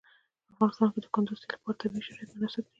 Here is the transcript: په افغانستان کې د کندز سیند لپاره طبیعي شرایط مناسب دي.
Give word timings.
په 0.47 0.51
افغانستان 0.59 0.89
کې 0.93 0.99
د 1.03 1.07
کندز 1.15 1.37
سیند 1.41 1.51
لپاره 1.53 1.79
طبیعي 1.81 2.01
شرایط 2.05 2.29
مناسب 2.33 2.63
دي. 2.63 2.69